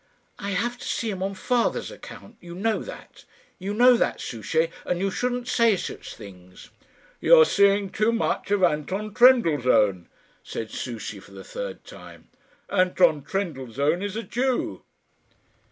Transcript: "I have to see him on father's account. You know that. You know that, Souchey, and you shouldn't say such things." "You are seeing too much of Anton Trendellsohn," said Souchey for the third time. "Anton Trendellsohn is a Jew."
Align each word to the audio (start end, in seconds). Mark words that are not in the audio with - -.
"I 0.39 0.49
have 0.53 0.79
to 0.79 0.83
see 0.87 1.11
him 1.11 1.21
on 1.21 1.35
father's 1.35 1.91
account. 1.91 2.37
You 2.41 2.55
know 2.55 2.81
that. 2.81 3.23
You 3.59 3.71
know 3.71 3.95
that, 3.97 4.19
Souchey, 4.19 4.71
and 4.83 4.99
you 4.99 5.11
shouldn't 5.11 5.47
say 5.47 5.77
such 5.77 6.15
things." 6.15 6.71
"You 7.19 7.39
are 7.39 7.45
seeing 7.45 7.91
too 7.91 8.11
much 8.11 8.49
of 8.49 8.63
Anton 8.63 9.13
Trendellsohn," 9.13 10.07
said 10.43 10.71
Souchey 10.71 11.19
for 11.19 11.33
the 11.33 11.43
third 11.43 11.83
time. 11.85 12.29
"Anton 12.67 13.21
Trendellsohn 13.21 14.01
is 14.01 14.15
a 14.15 14.23
Jew." 14.23 14.81